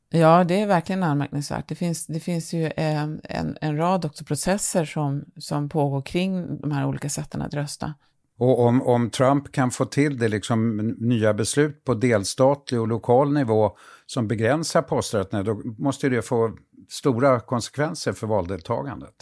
Ja, 0.10 0.44
det 0.44 0.62
är 0.62 0.68
verkligen 0.68 1.04
anmärkningsvärt. 1.04 1.68
Det 1.68 1.76
finns, 1.76 2.08
det 2.08 2.20
finns 2.20 2.54
ju 2.54 2.72
en, 2.76 3.22
en, 3.24 3.58
en 3.62 3.78
rad 3.78 4.06
också 4.06 4.26
processer 4.26 4.86
som, 4.86 5.26
som 5.38 5.70
pågår 5.70 6.02
kring 6.02 6.62
de 6.62 6.72
här 6.72 6.86
olika 6.86 7.10
sätten 7.10 7.42
att 7.42 7.54
rösta. 7.54 7.94
Och 8.38 8.60
om, 8.60 8.82
om 8.82 9.10
Trump 9.10 9.52
kan 9.52 9.72
få 9.72 9.86
till 9.86 10.18
det, 10.18 10.28
liksom 10.28 10.78
nya 11.00 11.34
beslut 11.34 11.84
på 11.84 11.94
delstatlig 11.94 12.80
och 12.82 12.88
lokal 12.88 13.34
nivå 13.34 13.78
som 14.06 14.28
begränsar 14.28 14.82
poströstningen, 14.82 15.46
då 15.46 15.62
måste 15.78 16.10
det 16.10 16.22
få 16.22 16.58
stora 16.92 17.40
konsekvenser 17.40 18.14
för 18.14 18.28
valdeltagandet. 18.28 19.16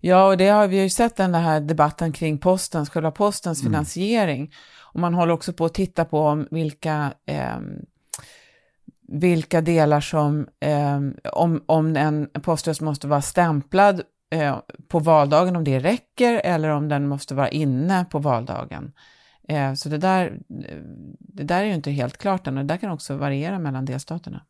Ja, 0.00 0.26
och 0.26 0.36
det 0.36 0.48
har 0.48 0.68
vi 0.68 0.82
ju 0.82 0.90
sett 0.90 1.16
den 1.16 1.34
här 1.34 1.60
debatten 1.60 2.12
kring 2.12 2.38
postens, 2.38 2.90
själva 2.90 3.10
postens 3.10 3.60
mm. 3.60 3.72
finansiering. 3.72 4.52
Och 4.78 5.00
man 5.00 5.14
håller 5.14 5.32
också 5.32 5.52
på 5.52 5.64
att 5.64 5.74
titta 5.74 6.04
på 6.04 6.44
vilka, 6.50 7.12
eh, 7.26 7.58
vilka 9.08 9.60
delar 9.60 10.00
som, 10.00 10.48
eh, 10.60 11.00
om, 11.32 11.64
om 11.66 11.96
en 11.96 12.28
poströst 12.42 12.80
måste 12.80 13.06
vara 13.06 13.22
stämplad 13.22 14.02
eh, 14.30 14.58
på 14.88 14.98
valdagen, 14.98 15.56
om 15.56 15.64
det 15.64 15.78
räcker, 15.78 16.40
eller 16.44 16.68
om 16.68 16.88
den 16.88 17.08
måste 17.08 17.34
vara 17.34 17.48
inne 17.48 18.04
på 18.10 18.18
valdagen. 18.18 18.92
Eh, 19.48 19.74
så 19.74 19.88
det 19.88 19.98
där, 19.98 20.38
det 21.18 21.44
där 21.44 21.60
är 21.60 21.64
ju 21.64 21.74
inte 21.74 21.90
helt 21.90 22.18
klart 22.18 22.46
än 22.46 22.58
och 22.58 22.64
det 22.64 22.74
där 22.74 22.80
kan 22.80 22.90
också 22.90 23.16
variera 23.16 23.58
mellan 23.58 23.84
delstaterna. 23.84 24.42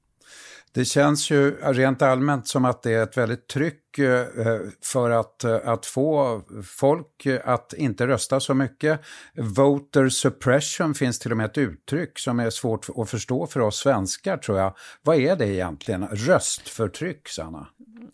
Det 0.73 0.85
känns 0.85 1.31
ju 1.31 1.57
rent 1.63 2.03
allmänt 2.03 2.49
som 2.49 2.65
att 2.65 2.83
det 2.83 2.93
är 2.93 3.03
ett 3.03 3.17
väldigt 3.17 3.49
tryck 3.49 3.99
eh, 3.99 4.21
eh, 4.21 4.61
för 4.85 5.11
att, 5.11 5.45
eh, 5.45 5.59
att 5.65 5.87
få 5.87 6.43
folk 6.65 7.27
att 7.45 7.73
inte 7.73 8.07
rösta 8.07 8.41
så 8.41 8.55
mycket. 8.55 9.01
Voter 9.35 10.09
suppression 10.09 10.95
finns 10.95 11.19
till 11.19 11.31
och 11.31 11.37
med 11.37 11.47
ett 11.47 11.59
uttryck 11.59 12.19
som 12.19 12.41
är 12.41 12.51
svårt 12.51 12.87
att 12.97 13.11
förstå 13.11 13.47
för 13.47 13.61
oss 13.61 13.77
svenskar 13.77 14.37
tror 14.37 14.59
jag. 14.59 14.77
Vad 15.03 15.17
är 15.17 15.37
det 15.37 15.49
egentligen? 15.49 16.07
Röstförtryck, 16.07 17.29
Sanna? 17.29 17.67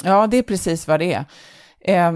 Ja, 0.05 0.27
det 0.27 0.37
är 0.37 0.43
precis 0.43 0.89
vad 0.89 1.01
det 1.01 1.13
är. 1.13 1.25
Eh, 1.81 2.13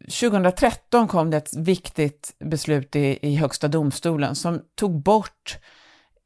2013 0.00 1.08
kom 1.08 1.30
det 1.30 1.36
ett 1.36 1.56
viktigt 1.56 2.34
beslut 2.44 2.96
i, 2.96 3.18
i 3.22 3.36
Högsta 3.36 3.68
domstolen 3.68 4.34
som 4.34 4.60
tog 4.74 5.02
bort 5.02 5.58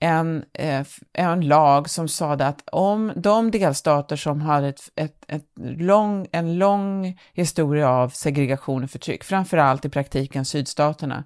en, 0.03 0.45
eh, 0.53 0.87
en 1.13 1.41
lag 1.41 1.91
som 1.91 2.09
sa 2.09 2.33
att 2.33 2.69
om 2.73 3.13
de 3.17 3.51
delstater 3.51 4.17
som 4.17 4.41
hade 4.41 4.69
ett, 4.69 4.91
ett, 4.97 5.25
ett 5.29 5.47
lång, 5.57 6.27
en 6.33 6.59
lång 6.59 7.19
historia 7.33 7.89
av 7.89 8.09
segregation 8.09 8.85
och 8.85 8.91
förtryck, 8.91 9.25
framförallt 9.25 9.85
i 9.85 9.89
praktiken 9.89 10.45
sydstaterna, 10.45 11.25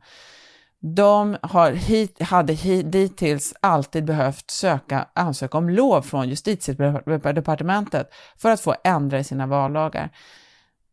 de 0.80 1.36
har 1.42 1.72
hit, 1.72 2.22
hade 2.22 2.52
hit, 2.52 2.92
dittills 2.92 3.54
alltid 3.60 4.04
behövt 4.04 4.50
söka, 4.50 5.08
ansöka 5.12 5.58
om 5.58 5.70
lov 5.70 6.02
från 6.02 6.28
justitiedepartementet 6.28 8.10
för 8.38 8.50
att 8.50 8.60
få 8.60 8.74
ändra 8.84 9.18
i 9.18 9.24
sina 9.24 9.46
vallagar. 9.46 10.10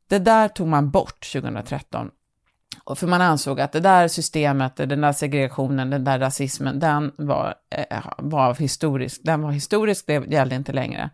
Det 0.10 0.20
där 0.20 0.48
tog 0.48 0.68
man 0.68 0.92
bort 0.92 1.32
2013 1.34 2.10
och 2.86 2.98
för 2.98 3.08
man 3.08 3.22
ansåg 3.22 3.62
att 3.62 3.72
det 3.72 3.80
där 3.80 4.08
systemet, 4.08 4.75
den 4.75 5.02
där 5.02 5.13
segregationen, 5.13 5.90
den 5.90 6.04
där 6.04 6.20
rasismen, 6.20 6.80
den 6.80 7.12
var, 7.18 7.56
eh, 7.90 8.04
var 8.18 8.56
historisk. 8.56 9.22
Den 9.24 9.42
var 9.42 9.52
historisk, 9.52 10.08
det 10.08 10.28
gällde 10.32 10.56
inte 10.56 10.74
längre. 10.74 11.10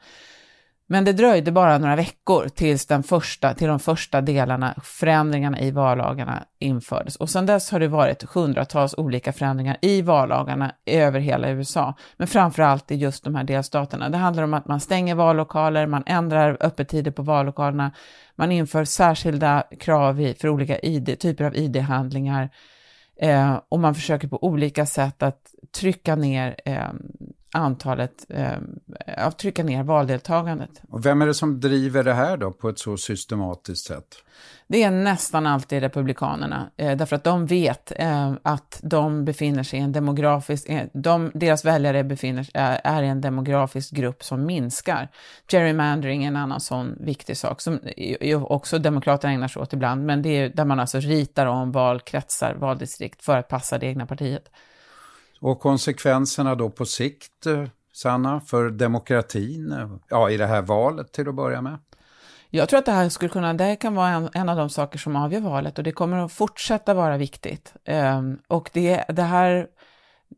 Men 0.92 1.06
det 1.06 1.14
dröjde 1.14 1.52
bara 1.52 1.78
några 1.78 1.96
veckor 1.96 2.48
tills 2.48 2.86
den 2.86 3.04
första, 3.04 3.54
till 3.54 3.68
de 3.68 3.80
första 3.80 4.22
delarna, 4.22 4.76
förändringarna 4.84 5.60
i 5.60 5.72
vallagarna 5.72 6.44
infördes. 6.60 7.16
Och 7.16 7.30
sedan 7.30 7.46
dess 7.46 7.72
har 7.72 7.80
det 7.80 7.88
varit 7.88 8.24
hundratals 8.24 8.96
olika 8.98 9.34
förändringar 9.34 9.78
i 9.82 10.02
vallagarna 10.02 10.72
över 10.86 11.20
hela 11.20 11.50
USA, 11.50 11.94
men 12.18 12.28
framför 12.28 12.64
allt 12.64 12.92
i 12.92 12.96
just 12.96 13.24
de 13.24 13.36
här 13.36 13.44
delstaterna. 13.44 14.10
Det 14.10 14.18
handlar 14.18 14.44
om 14.44 14.54
att 14.54 14.68
man 14.68 14.80
stänger 14.80 15.16
vallokaler, 15.16 15.86
man 15.86 16.04
ändrar 16.06 16.58
öppettider 16.60 17.12
på 17.12 17.22
vallokalerna, 17.22 17.92
man 18.36 18.52
inför 18.52 18.86
särskilda 18.86 19.64
krav 19.80 20.34
för 20.40 20.50
olika 20.50 20.80
ID, 20.80 21.20
typer 21.20 21.44
av 21.44 21.56
ID-handlingar 21.56 22.50
eh, 23.22 23.60
och 23.70 23.80
man 23.80 23.96
försöker 23.96 24.28
på 24.28 24.44
olika 24.44 24.86
sätt 24.86 25.24
att 25.24 25.42
trycka 25.72 26.16
ner 26.16 26.56
eh, 26.66 26.90
antalet, 27.52 28.26
eh, 28.30 29.30
trycka 29.30 29.64
ner 29.64 29.84
valdeltagandet. 29.84 30.82
Och 30.90 31.06
vem 31.06 31.22
är 31.22 31.28
det 31.28 31.34
som 31.34 31.60
driver 31.60 32.04
det 32.04 32.14
här 32.14 32.38
då 32.38 32.52
på 32.52 32.70
ett 32.70 32.80
så 32.80 32.98
systematiskt 32.98 33.86
sätt? 33.86 34.24
Det 34.72 34.84
är 34.84 34.92
nästan 34.92 35.48
alltid 35.48 35.80
Republikanerna, 35.80 36.70
eh, 36.78 36.98
därför 36.98 37.16
att 37.16 37.24
de 37.24 37.46
vet 37.46 37.92
eh, 37.96 38.34
att 38.44 38.80
de 38.84 39.26
befinner 39.26 39.64
sig 39.64 39.80
i 39.80 39.82
en 39.82 39.92
demografisk, 39.92 40.70
eh, 40.70 40.88
de, 40.94 41.32
deras 41.34 41.66
väljare 41.66 42.04
befinner, 42.04 42.50
är, 42.54 42.82
är 42.84 43.04
i 43.04 43.08
en 43.08 43.22
demografisk 43.22 43.92
grupp 43.92 44.24
som 44.24 44.46
minskar. 44.46 45.08
Gerrymandering 45.52 46.24
är 46.24 46.28
en 46.28 46.36
annan 46.36 46.60
sån 46.60 46.98
viktig 47.00 47.38
sak, 47.38 47.62
som 47.62 47.80
också 48.42 48.80
Demokraterna 48.80 49.34
ägnar 49.34 49.48
sig 49.48 49.62
åt 49.62 49.74
ibland, 49.74 50.06
men 50.06 50.22
det 50.22 50.30
är 50.30 50.50
där 50.50 50.66
man 50.66 50.80
alltså 50.80 51.00
ritar 51.00 51.46
om 51.46 51.72
valkretsar, 51.72 52.54
valdistrikt, 52.54 53.24
för 53.24 53.38
att 53.38 53.48
passa 53.48 53.78
det 53.78 53.86
egna 53.86 54.06
partiet. 54.06 54.52
Och 55.40 55.60
konsekvenserna 55.60 56.56
då 56.56 56.70
på 56.70 56.86
sikt, 56.86 57.46
eh, 57.46 57.66
Sanna, 57.94 58.42
för 58.42 58.70
demokratin, 58.70 59.72
eh, 59.72 59.90
ja, 60.10 60.30
i 60.30 60.38
det 60.38 60.48
här 60.48 60.62
valet 60.62 61.12
till 61.12 61.30
att 61.30 61.36
börja 61.36 61.62
med? 61.62 61.78
Jag 62.50 62.70
tror 62.70 62.80
att 62.80 62.86
det 62.86 62.92
här 62.92 63.10
skulle 63.10 63.30
kunna, 63.30 63.54
det 63.54 63.76
kan 63.76 63.96
vara 63.96 64.10
en, 64.10 64.30
en 64.34 64.50
av 64.50 64.58
de 64.58 64.70
saker 64.70 65.00
som 65.00 65.16
avgör 65.16 65.42
valet 65.42 65.78
och 65.78 65.84
det 65.84 65.92
kommer 65.92 66.18
att 66.18 66.32
fortsätta 66.32 66.94
vara 66.94 67.18
viktigt. 67.18 67.74
Um, 67.88 68.40
och 68.48 68.70
det, 68.74 69.06
det 69.08 69.24
här 69.24 69.68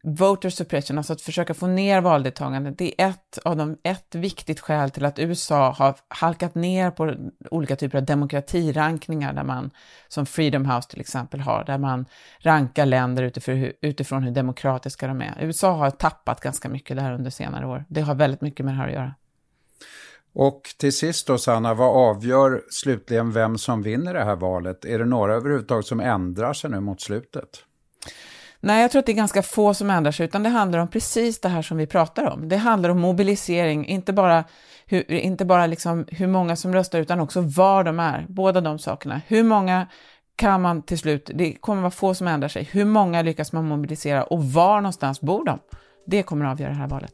voter 0.04 0.50
suppression, 0.50 0.98
alltså 0.98 1.14
att 1.14 1.22
försöka 1.22 1.54
få 1.54 1.68
ner 1.68 2.02
valdeltagandet, 2.02 2.78
det 2.78 3.02
är 3.02 3.10
ett 3.10 3.38
av 3.46 3.58
de, 3.58 3.78
ett 3.84 4.16
viktigt 4.16 4.60
skäl 4.60 4.92
till 4.92 5.06
att 5.06 5.20
USA 5.20 5.72
har 5.72 5.96
halkat 6.08 6.56
ner 6.56 6.92
på 6.92 7.16
olika 7.52 7.76
typer 7.76 7.98
av 7.98 8.06
demokratirankningar 8.06 9.34
där 9.34 9.44
man, 9.44 9.72
som 10.08 10.26
Freedom 10.26 10.66
House 10.66 10.90
till 10.90 11.00
exempel 11.02 11.40
har, 11.40 11.64
där 11.64 11.78
man 11.78 12.06
rankar 12.40 12.86
länder 12.86 13.24
utifrån, 13.24 13.72
utifrån 13.82 14.24
hur 14.24 14.32
demokratiska 14.32 15.08
de 15.08 15.22
är. 15.22 15.38
USA 15.42 15.72
har 15.72 15.92
tappat 15.92 16.42
ganska 16.42 16.70
mycket 16.70 16.98
där 16.98 17.14
under 17.14 17.30
senare 17.30 17.68
år. 17.68 17.86
Det 17.90 18.02
har 18.02 18.16
väldigt 18.16 18.42
mycket 18.42 18.66
med 18.66 18.74
det 18.74 18.78
här 18.78 18.88
att 18.88 18.94
göra. 18.94 19.16
Och 20.34 20.62
till 20.78 20.94
sist 20.94 21.28
då 21.28 21.38
Sanna, 21.38 21.74
vad 21.74 22.10
avgör 22.10 22.62
slutligen 22.70 23.32
vem 23.32 23.58
som 23.58 23.82
vinner 23.82 24.14
det 24.14 24.24
här 24.24 24.36
valet? 24.36 24.86
Är 24.86 25.00
det 25.00 25.06
några 25.06 25.36
överhuvudtaget 25.36 25.86
som 25.86 26.00
ändrar 26.00 26.54
sig 26.54 26.70
nu 26.70 26.80
mot 26.80 27.02
slutet? 27.02 27.64
Nej, 28.64 28.82
jag 28.82 28.92
tror 28.92 29.00
att 29.00 29.06
det 29.06 29.12
är 29.12 29.16
ganska 29.16 29.42
få 29.42 29.74
som 29.74 29.90
ändrar 29.90 30.12
sig, 30.12 30.26
utan 30.26 30.44
det 30.44 30.50
handlar 30.50 30.80
om 30.80 30.88
precis 30.88 31.42
det 31.42 31.50
här 31.50 31.62
som 31.62 31.78
vi 31.78 31.88
pratar 31.88 32.26
om. 32.26 32.50
Det 32.50 32.58
handlar 32.58 32.90
om 32.90 33.00
mobilisering, 33.00 33.86
inte 33.86 34.14
bara, 34.14 34.44
hur, 34.86 35.12
inte 35.12 35.46
bara 35.46 35.68
liksom 35.68 36.06
hur 36.08 36.28
många 36.28 36.56
som 36.56 36.74
röstar, 36.74 37.00
utan 37.00 37.20
också 37.20 37.42
var 37.42 37.84
de 37.84 38.00
är. 38.00 38.26
Båda 38.30 38.62
de 38.62 38.80
sakerna. 38.80 39.22
Hur 39.28 39.44
många 39.44 39.88
kan 40.36 40.62
man 40.62 40.82
till 40.82 40.98
slut, 41.00 41.32
det 41.34 41.54
kommer 41.54 41.82
vara 41.82 41.92
få 41.92 42.14
som 42.14 42.28
ändrar 42.28 42.48
sig. 42.48 42.70
Hur 42.72 42.86
många 42.86 43.22
lyckas 43.22 43.54
man 43.54 43.68
mobilisera 43.68 44.24
och 44.24 44.44
var 44.44 44.82
någonstans 44.82 45.22
bor 45.22 45.46
de? 45.46 45.60
Det 46.06 46.24
kommer 46.24 46.46
att 46.46 46.52
avgöra 46.52 46.70
det 46.70 46.76
här 46.76 46.88
valet. 46.88 47.14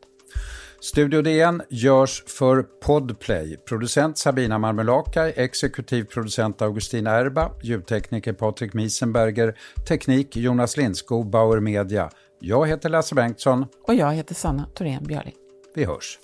Studio 0.79 1.21
DN 1.21 1.61
görs 1.69 2.23
för 2.27 2.63
Podplay. 2.63 3.57
Producent 3.57 4.17
Sabina 4.17 4.57
Marmelakai, 4.57 5.33
exekutiv 5.35 6.03
producent 6.03 6.61
Augustina 6.61 7.11
Erba, 7.11 7.51
ljudtekniker 7.61 8.33
Patrik 8.33 8.73
Miesenberger, 8.73 9.57
teknik 9.87 10.35
Jonas 10.35 10.77
Lindskog, 10.77 11.29
Bauer 11.29 11.59
Media. 11.59 12.09
Jag 12.39 12.67
heter 12.67 12.89
Lasse 12.89 13.15
Bengtsson. 13.15 13.65
Och 13.87 13.95
jag 13.95 14.13
heter 14.13 14.35
Sanna 14.35 14.67
Thorén 14.75 15.03
Björling. 15.03 15.35
Vi 15.75 15.85
hörs. 15.85 16.19